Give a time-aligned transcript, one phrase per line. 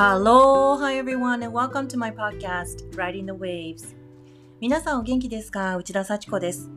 [0.00, 3.96] Aloha everyone and welcome to my podcast Riding the Waves
[4.60, 6.70] 皆さんお元気ですか内田幸子です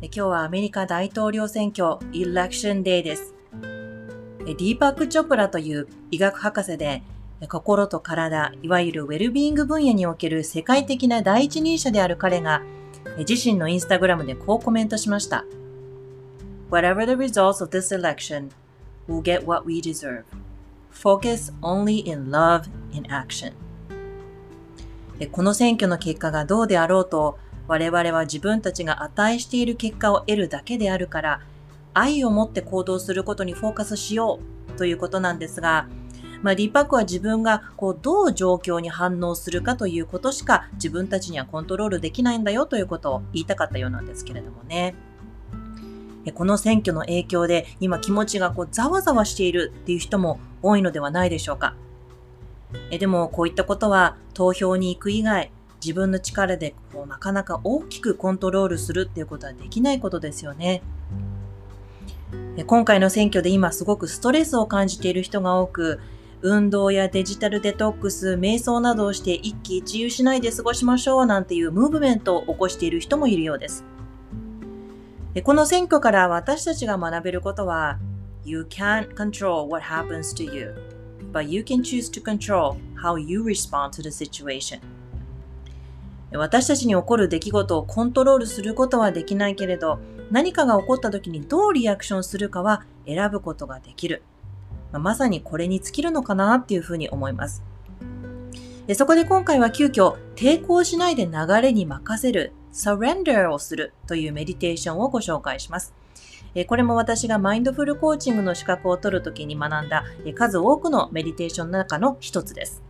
[0.00, 3.34] 今日はアメリカ大統領選挙 Election Day です
[4.44, 7.02] ディーパック・チョプラという医学博士で
[7.48, 12.62] 心と体、いわゆるウェルビーイング分野における世界的な第一人者である彼が
[13.26, 15.44] 自身のインスタグラムでこうコメントしました。
[16.70, 18.50] Whatever the results of this election,
[19.08, 20.22] we'll get what we deserve.
[21.02, 23.52] Focus only in love in action.
[25.30, 31.40] この選挙の結果がどうであろうと、我々は自分たちが値している結果を得るだけであるから、
[31.92, 35.88] 愛を持って行動することにフォーカスしようということなんですが、
[36.42, 44.94] まあ、リパックは自分がこうどう状況に反応するかということしか自分たちにはコントロールできないんだよということを言いたかったようなんですけれどもね。
[46.32, 51.74] この選挙の影響で今気持ちがこうざわざわしているっていう人も多いのではないでしょうか。
[52.90, 55.50] えでもこういったことは投票に行く以外
[55.84, 60.82] 自分の力でこうなかなか大きくコントロールするっていうことはできないことですよね。
[62.66, 66.00] 今回の選挙で今すごくストレスを感じている人が多く
[66.42, 73.84] 運動やデジタルデトックス、瞑想などをして一喜一憂しないで過ごしましょうなんていうムーブメントを起こしている人もいるようです。
[75.42, 77.98] この選挙から私たちが学べることは、
[78.44, 80.74] You can't control what happens to you,
[81.32, 84.80] but you can choose to control how you respond to the situation.
[86.32, 89.98] 私たちに起こる出来事をコントロールすることはできないけれど、
[90.30, 94.22] 何かが起こった時にどうリアクションするかは選ぶことができる。
[94.92, 97.62] まさにこれに尽きるのかなっていうふうに思います。
[98.94, 105.94] そこで今回は急遽抵抗しないで流れに任せる surrender をするというメディテーションをご紹介します。
[106.68, 110.04] これも私がマインドフルコーチングの資格を取るときに学んだ
[110.34, 112.82] 数多くのメディテーションの中の一つです。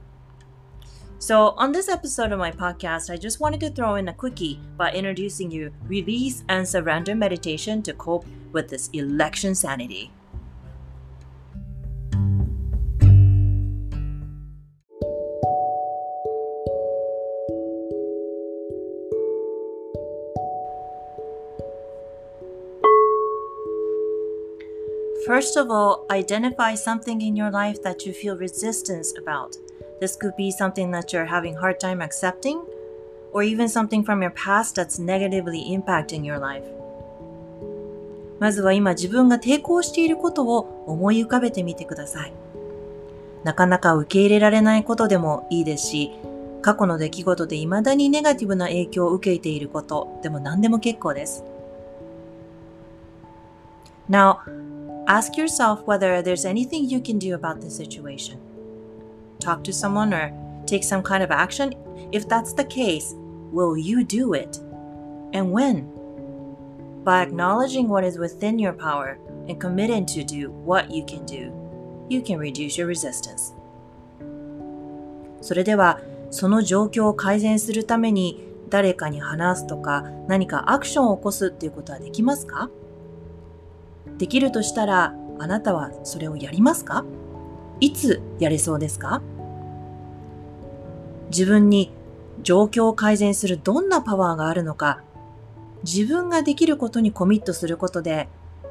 [1.18, 4.60] So, on this episode of my podcast, I just wanted to throw in a quickie
[4.76, 10.10] by introducing you release and surrender meditation to cope with this election sanity.
[25.26, 29.56] First of all, identify something in your life that you feel resistance about.
[30.00, 32.62] This could be something that you're having hard time accepting,
[33.32, 36.62] or even something from your past that's negatively impacting your life.
[38.38, 42.32] まずは今自分が抵抗していることを思い浮かべてみてください。
[43.42, 46.12] なかなか受け入れられないことでもいいですし、
[46.62, 51.42] 過去の出来事で未だにネガティブな影響を受けていることでも何でも結構です。
[54.08, 54.38] Now,
[55.07, 58.39] Ask yourself whether there's anything you can do about the situation.
[59.39, 60.31] Talk to someone or
[60.65, 61.73] take some kind of action.
[62.11, 63.13] If that's the case,
[63.51, 64.59] will you do it?
[65.33, 65.89] And when?
[67.03, 69.17] By acknowledging what is within your power
[69.47, 71.51] and committing to do what you can do,
[72.09, 73.53] you can reduce your resistance.
[75.41, 75.99] それでは、
[76.29, 82.69] その状況を改善するために誰かに話すとか何かアクションを起こすっていうことはできますか
[84.18, 87.04] できるとしたら、あなたはそれをやりますか？
[87.80, 89.20] いつやれそうですか？
[91.30, 91.92] 自分に
[92.42, 95.02] 状況を改善するどんなパワーがあるのか、
[95.84, 98.28] 自分ができることにコミットすることで、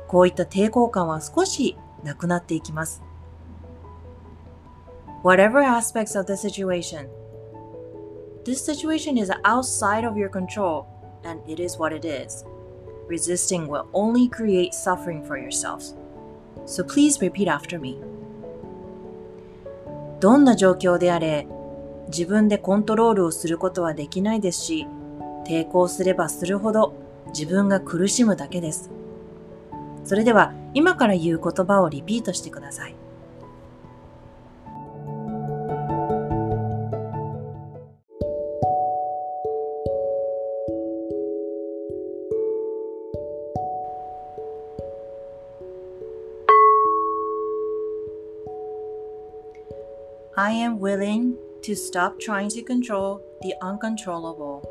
[0.08, 3.04] こういった抵抗感は少しなくなっていきます。
[5.24, 7.08] Whatever aspects of the situation,
[8.44, 10.86] this situation is outside of your control
[11.24, 12.46] and it is what it is.
[13.08, 15.96] Resisting will only create suffering for yourselves.
[16.66, 18.00] So please repeat after me.
[20.20, 21.48] どんな状況であれ、
[22.08, 24.88] 自分でコントロールをすることはできないですし、
[25.46, 26.94] 抵抗すればするほど
[27.28, 28.90] 自分が苦しむだけです。
[30.04, 32.96] それでは今から言う言葉をリピートしてください。
[50.76, 54.62] Willing to stop trying to control the uncontrollable.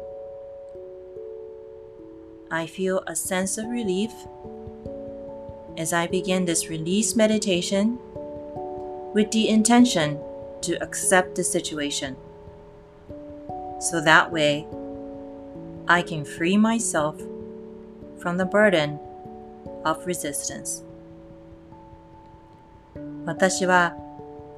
[2.51, 4.13] I feel a sense of relief
[5.79, 7.99] as I begin this release meditation
[9.15, 10.21] with the intention
[10.61, 12.17] to accept the situation.
[13.81, 14.67] So that way,
[15.89, 17.17] I can free myself
[18.19, 19.01] from the burden
[19.87, 20.85] of resistance.
[23.25, 24.04] 私は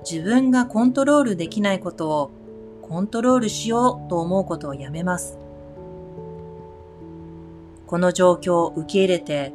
[0.09, 2.31] 自分がコントロールできないことを
[2.81, 5.37] コントロールしようと思うことをやめます。
[7.89, 9.53] この状況を受け入れて、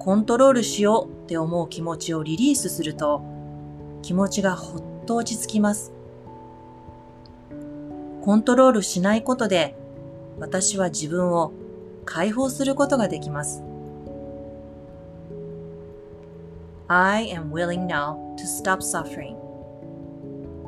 [0.00, 3.22] コントロールしようって思う気持ちをリリースすると、
[4.02, 5.92] 気持ちがほっと落ち着きます。
[8.22, 9.76] コントロールしないことで、
[10.40, 11.52] 私は自分を
[12.04, 13.62] 解放することができます。
[16.88, 19.36] I am willing now to stop suffering.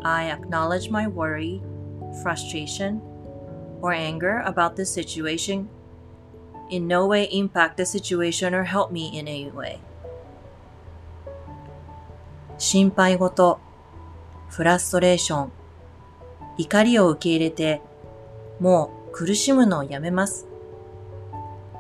[0.03, 1.63] I acknowledge my worry,
[2.25, 3.01] frustration,
[3.81, 5.69] or anger about this situation
[6.71, 9.79] in no way impact the situation or help me in any way.
[12.59, 13.61] 心配事、
[14.49, 15.53] フラストレーション、
[16.57, 17.81] 怒りを受け入れて、
[18.59, 20.49] もう苦しむのをやめます。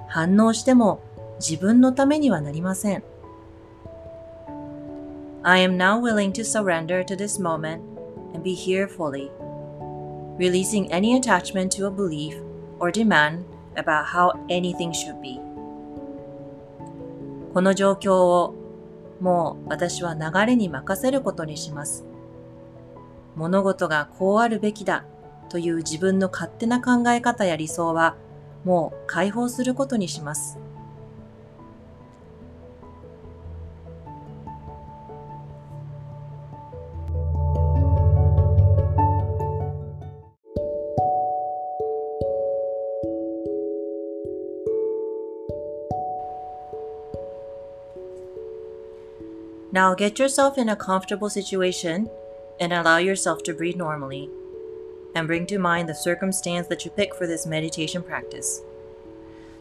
[0.06, 1.00] 反応しても
[1.40, 3.02] 自分のためにはなりません。
[5.48, 7.82] I am now willing to surrender to this moment
[8.34, 9.30] and be here fully,
[10.36, 12.34] releasing any attachment to a belief
[12.78, 15.40] or demand about how anything should be.
[17.54, 18.54] この状況を
[19.22, 22.04] もう私は流れに任せることにします。
[23.34, 25.06] 物事がこうあるべきだ
[25.48, 28.16] という自分の勝手な考え方や理想は
[28.66, 30.58] もう解放することにします。
[49.71, 52.09] Now get yourself in a comfortable situation
[52.59, 54.29] and allow yourself to breathe normally.
[55.15, 58.61] And bring to mind the circumstance that you pick for this meditation practice.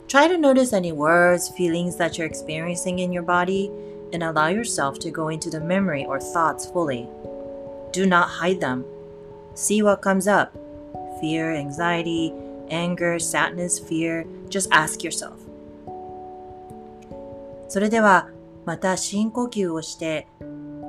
[0.09, 3.71] Try to notice any words, feelings that you're experiencing in your body,
[4.13, 7.09] and allow yourself to go into the memory or thoughts fully.
[7.93, 8.85] Do not hide them.
[9.55, 10.57] See what comes up
[11.21, 12.35] fear, anxiety,
[12.69, 14.27] anger, sadness, fear.
[14.49, 15.39] Just ask yourself.
[17.69, 18.29] それでは
[18.68, 20.28] また深呼吸をして、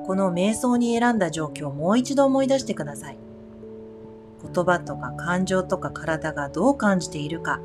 [0.05, 3.17] この瞑想に選んだ状況をもう一度思い出してください。
[4.53, 7.61] 言葉とか感情とか体がどう感じているか、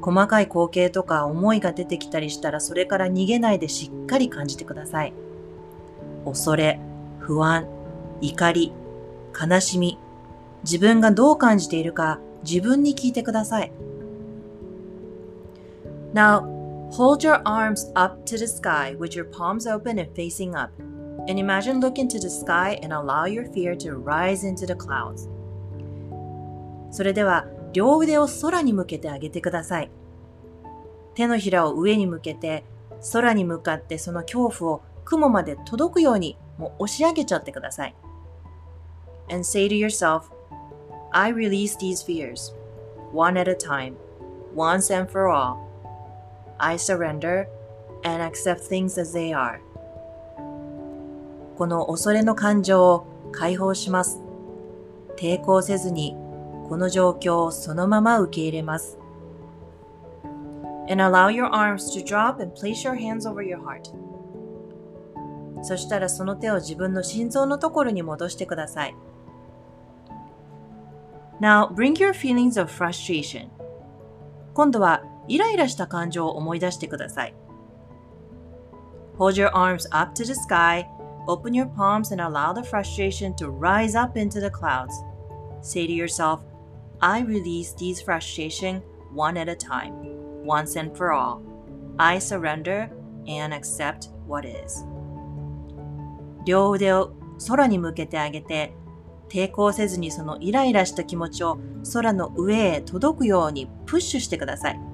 [0.00, 5.12] 細かい光景とか思いが出てきたりしたらそれから逃げないでしっかり感じてください。
[6.24, 6.80] 恐れ、
[7.20, 7.68] 不安、
[8.20, 8.72] 怒り、
[9.48, 9.96] 悲しみ、
[10.64, 13.70] 自分がどう感じているか自分に聞いてください。
[16.14, 16.55] Now,
[16.91, 20.71] Hold your arms up to the sky with your palms open and facing up.
[21.27, 25.29] And imagine looking to the sky and allow your fear to rise into the clouds.
[26.91, 29.91] それでは、両腕を空に向けてあげてください。
[31.15, 32.65] 手のひらを上に向けて、
[33.13, 37.95] 空に向かってその恐怖を雲まで届くようにもう押し上げちゃってください。
[39.29, 40.23] And say to yourself,
[41.11, 42.53] I release these fears,
[43.13, 43.95] one at a time,
[44.53, 45.64] once and for all.
[46.58, 47.46] I surrender
[48.04, 49.60] and accept things as they are.
[51.56, 54.20] この恐れの感情を解放します。
[55.16, 56.14] 抵抗せずに
[56.68, 58.98] この状況をそのまま受け入れます。
[60.88, 63.90] And allow your arms to drop and place your hands over your heart.
[65.62, 68.94] そしたらその手を自分の心臓のところに戻してください。
[71.40, 73.48] Now bring your feelings of frustration.
[74.54, 77.34] 今度はイライラした感情を思い出してください。
[79.18, 80.86] Hold your arms up to the sky,
[81.26, 84.92] open your palms and allow the frustration to rise up into the clouds.
[85.62, 86.40] Say to yourself,
[87.00, 88.82] I release these frustration
[89.14, 89.94] one at a time,
[90.44, 91.42] once and for all.
[91.98, 92.90] I surrender
[93.26, 94.84] and accept what is.
[96.44, 97.12] 両腕を
[97.48, 98.72] 空に向けてあげて、
[99.28, 101.58] 抵抗せずにそのイライラした気持ちを
[101.92, 104.85] 空の上へ届くようにプッシュしてください。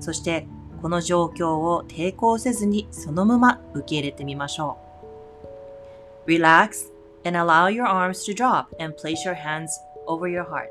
[0.00, 0.46] そして
[0.82, 4.78] この状況を抵抗せずにそのまま受け入れてみましょ
[6.26, 6.30] う。
[6.30, 6.90] Relax
[7.24, 9.68] and allow your arms to drop and place your hands
[10.06, 10.68] over your heart.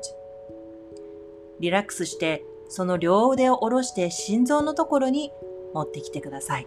[1.60, 5.32] リラックスしてその両腕を下ろして心臓のところに
[5.74, 6.66] 持ってきてください。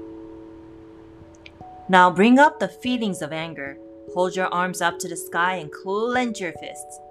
[1.89, 3.77] Now bring up the feelings of anger.
[4.15, 7.02] Hold your arms up to the sky and clench your fists.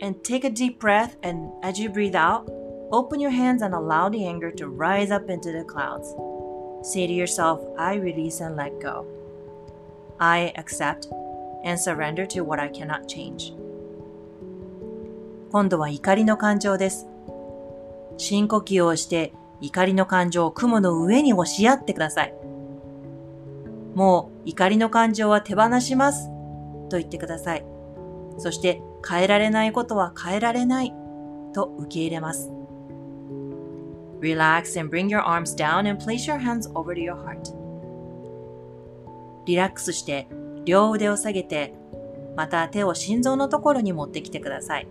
[0.00, 1.16] And take a deep breath.
[1.22, 2.48] And as you breathe out,
[2.90, 6.14] open your hands and allow the anger to rise up into the clouds.
[6.82, 9.06] Say to yourself, I release and let go.
[10.18, 11.08] I accept
[11.64, 13.54] and surrender to what I cannot change.
[15.52, 17.06] 今度は怒りの感情です。
[18.16, 22.34] 深呼吸をして怒りの感情を雲の上に押し合ってください。
[23.94, 26.28] もう怒りの感情は手放します
[26.88, 27.64] と言ってください。
[28.38, 30.92] そして変えられないことは変えられない
[31.54, 32.50] と受け入れます。
[34.20, 37.54] Relax and bring your arms down and place your hands over to your heart.
[39.46, 40.28] リラックスして
[40.64, 41.74] 両腕を下げて
[42.36, 44.88] また手を心臓のところに持ってきてください。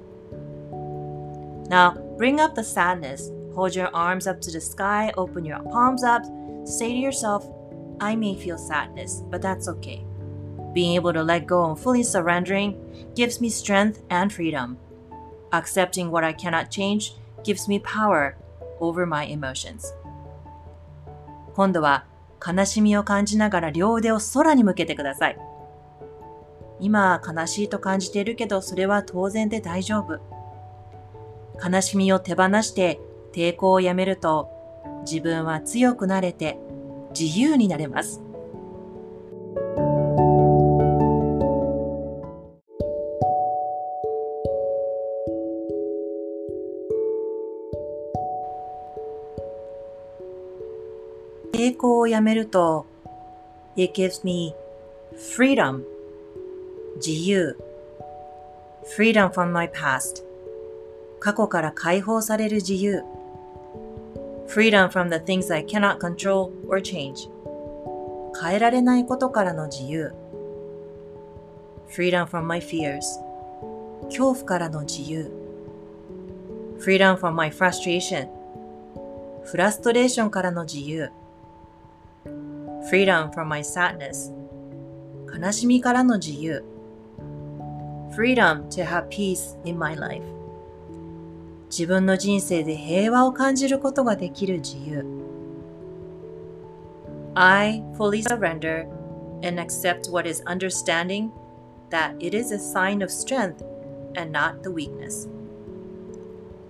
[1.70, 3.32] Now, bring up the sadness.
[3.56, 6.24] Hold your arms up to the sky, open your palms up.
[6.66, 7.46] Say to yourself,
[8.00, 10.09] I may feel sadness, but that's okay.
[10.74, 12.76] Being able to let go and fully surrendering
[13.16, 14.78] gives me strength and freedom.
[15.52, 18.36] Accepting what I cannot change gives me power
[18.80, 19.94] over my emotions.
[21.56, 22.06] 今度は
[22.46, 25.38] 悲しみを感じながら両腕を空に向けてください。
[26.80, 30.20] 今悲しいと感じているけどそれは当然で大丈夫。
[31.62, 33.00] 悲しみを手放して
[33.34, 34.50] 抵抗をやめると
[35.02, 36.58] 自分は強くなれて
[37.18, 38.22] 自由になれます。
[51.80, 52.86] 抵抗をやめると
[53.78, 54.54] It gives me
[55.16, 55.84] freedom
[56.98, 57.58] 自由
[58.98, 60.26] freedom from my past
[61.22, 63.02] 過去から解放される自由
[64.48, 67.30] freedom from the things I cannot control or change
[68.42, 70.14] 変えられないことからの自由
[71.96, 73.00] freedom from my fears
[74.10, 75.32] 恐怖からの自由
[76.82, 78.28] freedom from my frustration
[79.46, 81.10] フラストレーションからの自由
[82.90, 84.34] freedom from my sadness
[85.32, 86.64] 悲しみからの自由
[88.16, 90.24] freedom to have peace in my life
[91.70, 95.06] 自分の人生で平和を感じることができる自由
[97.36, 98.88] I fully surrender
[99.44, 101.30] and accept what is understanding
[101.92, 103.64] that it is a sign of strength
[104.16, 105.30] and not the weakness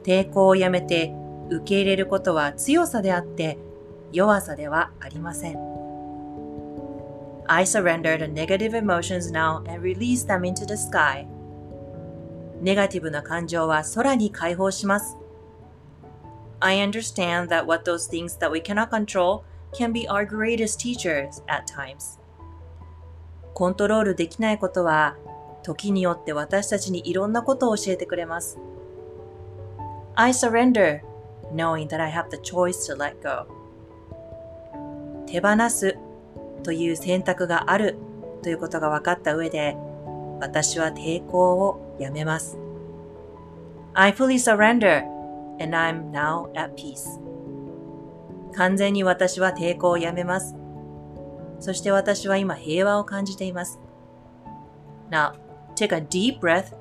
[0.03, 1.13] 抵抗をやめて
[1.49, 3.57] 受け入れることは強さであって
[4.11, 5.78] 弱さではありません。
[7.51, 11.25] I surrender the negative emotions now and release them into the sky.
[12.61, 15.17] ネガティブな感情は空に解放します。
[16.59, 19.41] I understand that what those things that we cannot control
[19.73, 22.19] can be our greatest teachers at times.
[23.55, 25.15] コントロールできないことは
[25.63, 28.59] 時によって私たちにいろんなことを教えてくれます。
[30.13, 31.01] I surrender,
[31.51, 33.47] knowing that I have the choice to let go.
[35.25, 35.97] 手放す
[36.63, 37.97] という選択がある
[38.43, 39.75] ということが分かった上で、
[40.39, 42.57] 私は抵抗をやめます。
[43.93, 45.03] I fully surrender
[45.59, 47.19] and I'm now at peace.
[48.55, 50.55] 完全に私は抵抗をやめます。
[51.59, 53.79] そして私は今平和を感じています。
[55.11, 55.33] Now,
[55.75, 56.73] take a deep breath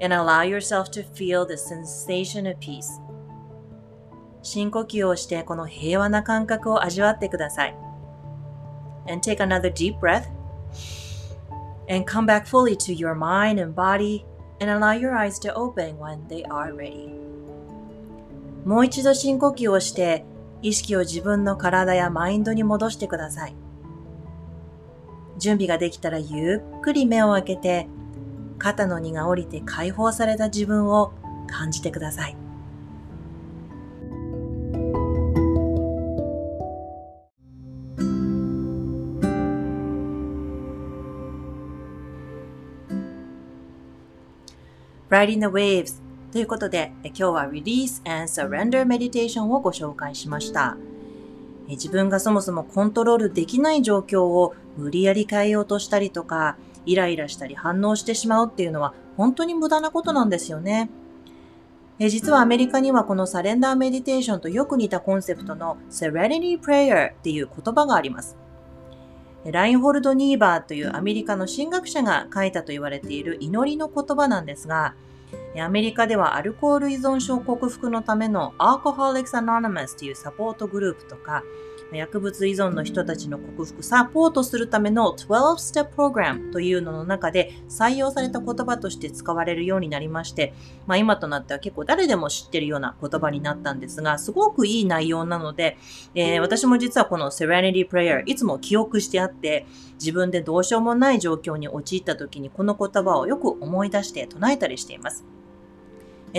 [0.00, 3.00] and allow yourself to feel the sensation of peace.
[4.42, 7.85] 深呼吸をしてこの平和な感覚を味わってください。
[9.08, 10.28] And take another deep breath
[11.88, 14.24] and come back fully to your mind and body
[14.60, 17.10] and allow your eyes to open when they are ready.
[18.64, 20.24] もう一度深呼吸をして
[20.60, 23.54] 意識を自分の体やマインドに戻してください。
[25.38, 27.88] 準備ができたらゆっくり目を開けて
[28.58, 31.12] 肩の荷が下りて解放された自分を
[31.46, 32.45] 感じてください。
[45.16, 50.76] Riding the Waves ということで、今日は Release and Surrender Meditation をご紹介しました。
[51.68, 60.90] 自分がそもそもコントロールできない状況を無理やり変えようとしたりとか、イライラしたり反応してしまうっていうのは本当に無駄なことなんですよね。
[61.98, 68.36] 実はアメリカにはこのサレンダーメディテーションとよく似たコンセプトの Serenity Prayer っていう言葉があります。
[69.52, 74.94] ラインホルド・ニーバーというアメリカの神学者が書いたと言われている祈りの言葉なんですが、
[75.60, 81.42] アメリカではアルコール依存症克服のための Alcoholics Anonymous というサポートグループとか、
[81.92, 90.52] 薬物依存の人たちの克服、サポートするための12 Step Program というのの中で採用された言葉として使われるようになりまして、
[90.86, 95.78] まあ、今となっては結構誰でも知ってるような言葉になったんですが、すごくいい内容なので、
[96.14, 105.24] えー、私も実はこの Serenity Prayer いつも記憶してあって、自分でどうしようもない状況に陥った時にこの言葉をよく思い出して唱えたりしています。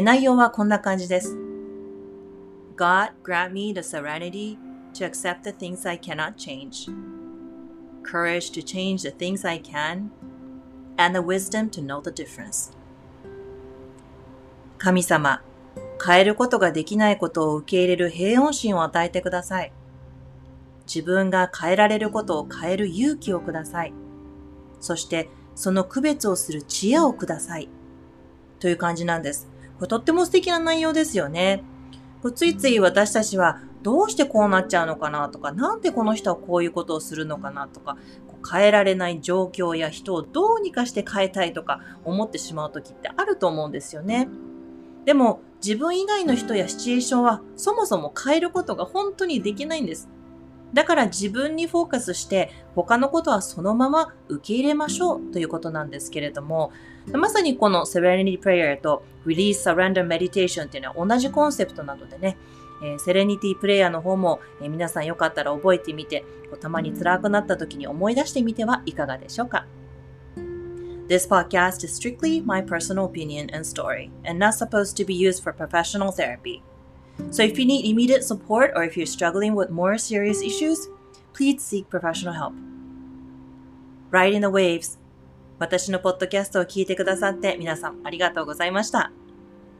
[0.02, 1.38] 内容はこんな感じです。
[2.76, 4.58] God grant me the serenity
[4.94, 6.92] to accept the things I cannot change.
[8.08, 10.10] courage to change the things I can,
[10.98, 12.72] and the wisdom to know the difference.
[14.78, 15.42] 神様、
[16.04, 19.74] 変えることができないことを受け入れる平穏心を与えてください。
[20.86, 23.94] 自分が変えられることを変える勇気をください。
[24.80, 27.68] そして、その区別をする知恵をください。
[28.60, 29.50] という感じなんです。
[29.78, 31.64] これとっても素敵な内容ですよね。
[32.36, 37.98] ついつい私たちはどうしてこうなっちゃうのかなとか、なんでこの人はこういうことをするのかなとか、
[38.50, 44.30] 変えられない状況や人をどうにかして変えたいとか思ってしまう時ってあると思うんですよね。
[45.06, 50.10] でも自分以外の人やシチュエーションはそもそも変えることが本当にできないんです。
[50.74, 56.72] だから自分にフォーカスして他のことはそのまま受け入れましょうということなんですけれども、
[57.14, 62.38] まさにこの Serenity Prayer と Release Surrender Meditation っていうのは同じコンセプトなのでね、
[62.84, 66.26] えー、セレニティプレイヤーの方も、えー、皆さんよかったら覚えてみて、
[66.60, 69.66] たまに辛くなった時に思い出してみてはいかがでしょうか。
[71.08, 75.54] This podcast is strictly my personal opinion and story, and not supposed to be used for
[75.54, 76.62] professional therapy.
[77.31, 80.89] So if you need immediate support or if you're struggling with more serious issues,
[81.33, 82.55] please seek professional help.
[84.11, 84.99] Riding the Waves
[85.59, 89.13] 私のポッドキャストを聞いてくださって皆さんありがとうございました。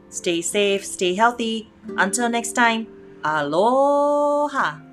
[0.09, 1.67] Stay safe, stay healthy.
[1.97, 2.87] Until next time,
[3.23, 4.86] aloha!